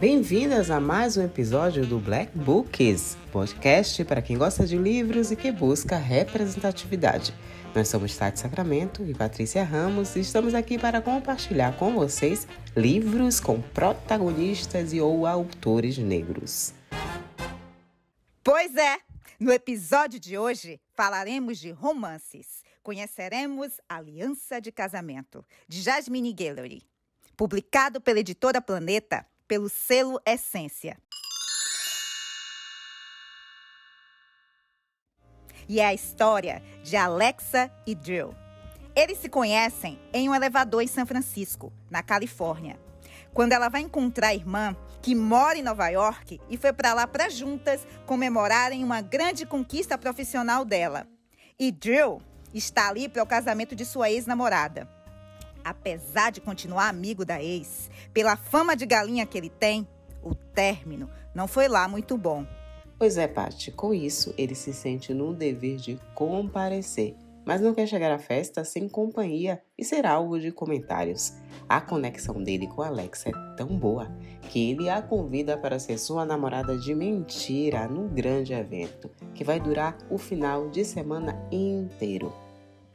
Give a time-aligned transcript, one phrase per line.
[0.00, 5.36] Bem-vindas a mais um episódio do Black Books, podcast para quem gosta de livros e
[5.36, 7.34] que busca representatividade.
[7.74, 13.40] Nós somos Tati Sacramento e Patrícia Ramos e estamos aqui para compartilhar com vocês livros
[13.40, 16.72] com protagonistas e ou autores negros.
[18.42, 19.00] Pois é,
[19.38, 22.62] no episódio de hoje falaremos de romances.
[22.82, 26.84] Conheceremos Aliança de Casamento, de Jasmine Guillory,
[27.36, 30.96] publicado pela editora Planeta pelo selo Essência.
[35.68, 38.32] E é a história de Alexa e Drill.
[38.94, 42.78] Eles se conhecem em um elevador em São Francisco, na Califórnia.
[43.34, 47.08] Quando ela vai encontrar a irmã, que mora em Nova York, e foi para lá
[47.08, 51.08] para juntas comemorarem uma grande conquista profissional dela.
[51.58, 52.22] E Drill
[52.54, 54.88] está ali para o casamento de sua ex-namorada.
[55.64, 59.86] Apesar de continuar amigo da ex, pela fama de galinha que ele tem,
[60.22, 62.46] o término não foi lá muito bom.
[62.98, 67.86] Pois é, Paty, com isso ele se sente no dever de comparecer, mas não quer
[67.86, 71.32] chegar à festa sem companhia e ser alvo de comentários.
[71.66, 74.14] A conexão dele com Alexa é tão boa
[74.50, 79.58] que ele a convida para ser sua namorada de mentira num grande evento que vai
[79.58, 82.30] durar o final de semana inteiro.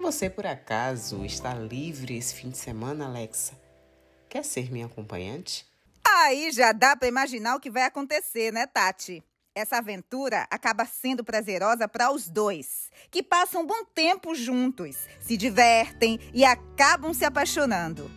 [0.00, 3.52] Você por acaso está livre esse fim de semana, Alexa?
[4.30, 5.66] Quer ser minha acompanhante?
[6.02, 9.22] Aí já dá para imaginar o que vai acontecer, né, Tati?
[9.54, 15.36] Essa aventura acaba sendo prazerosa para os dois, que passam um bom tempo juntos, se
[15.36, 18.10] divertem e acabam se apaixonando.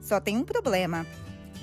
[0.00, 1.06] Só tem um problema.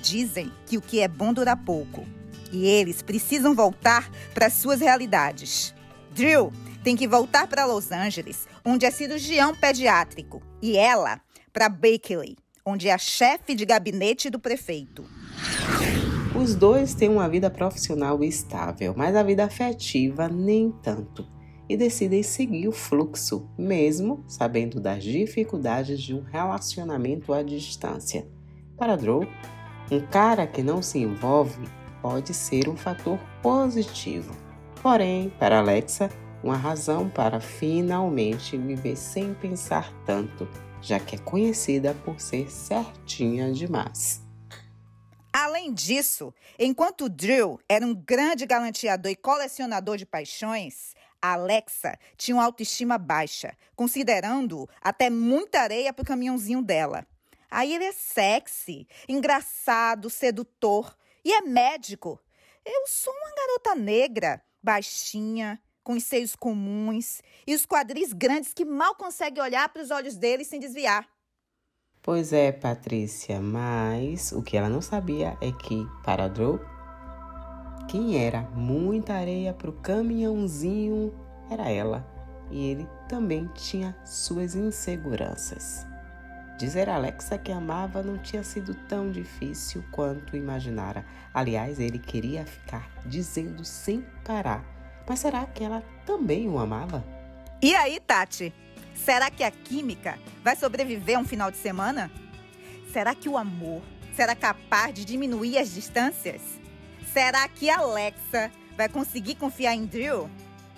[0.00, 2.06] Dizem que o que é bom dura pouco.
[2.52, 5.74] E eles precisam voltar para suas realidades.
[6.12, 11.20] Drill tem que voltar para Los Angeles, onde é cirurgião pediátrico, e ela
[11.52, 15.04] para Berkeley, onde é a chefe de gabinete do prefeito.
[16.34, 21.26] Os dois têm uma vida profissional estável, mas a vida afetiva nem tanto,
[21.68, 28.26] e decidem seguir o fluxo, mesmo sabendo das dificuldades de um relacionamento à distância.
[28.76, 29.26] Para Drew,
[29.90, 31.68] um cara que não se envolve
[32.00, 34.34] pode ser um fator positivo.
[34.80, 36.08] Porém, para Alexa,
[36.42, 40.48] uma razão para finalmente viver sem pensar tanto,
[40.80, 44.22] já que é conhecida por ser certinha demais.
[45.32, 52.44] Além disso, enquanto Drill era um grande galanteador e colecionador de paixões, Alexa tinha uma
[52.44, 57.06] autoestima baixa, considerando até muita areia para o caminhãozinho dela.
[57.50, 62.20] Aí ele é sexy, engraçado, sedutor e é médico.
[62.64, 68.62] Eu sou uma garota negra, baixinha, com os seios comuns e os quadris grandes que
[68.62, 71.08] mal consegue olhar para os olhos dele sem desviar.
[72.02, 76.60] Pois é, Patrícia, mas o que ela não sabia é que, para Drew,
[77.88, 81.10] quem era muita areia para o caminhãozinho
[81.50, 82.06] era ela,
[82.50, 85.86] e ele também tinha suas inseguranças.
[86.58, 91.02] Dizer a Alexa que amava não tinha sido tão difícil quanto imaginara.
[91.32, 94.76] Aliás, ele queria ficar dizendo sem parar
[95.08, 97.04] mas será que ela também o amava?
[97.62, 98.52] E aí, Tati?
[98.94, 102.10] Será que a química vai sobreviver a um final de semana?
[102.92, 103.80] Será que o amor
[104.14, 106.42] será capaz de diminuir as distâncias?
[107.12, 110.28] Será que Alexa vai conseguir confiar em Drew?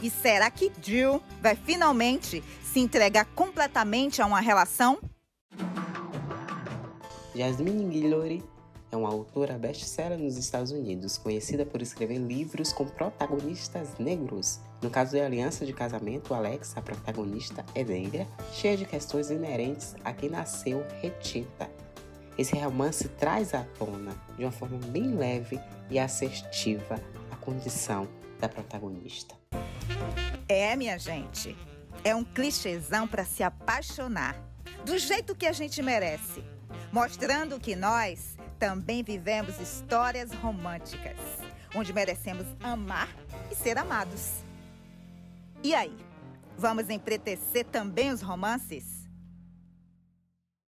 [0.03, 4.99] E será que Drew vai finalmente se entregar completamente a uma relação?
[7.35, 8.43] Jasmine Guillory
[8.93, 14.59] é uma autora best-seller nos Estados Unidos, conhecida por escrever livros com protagonistas negros.
[14.83, 19.95] No caso de Aliança de Casamento, Alex, a protagonista, é negra, cheia de questões inerentes
[20.05, 21.71] a quem nasceu retinta.
[22.37, 28.09] Esse romance traz à tona, de uma forma bem leve e assertiva, a condição
[28.41, 29.35] da protagonista.
[30.49, 31.57] É, minha gente,
[32.03, 34.35] é um clichêzão para se apaixonar,
[34.85, 36.43] do jeito que a gente merece,
[36.91, 41.17] mostrando que nós também vivemos histórias românticas,
[41.75, 43.09] onde merecemos amar
[43.51, 44.45] e ser amados.
[45.63, 45.97] E aí,
[46.59, 49.00] vamos empretecer também os romances?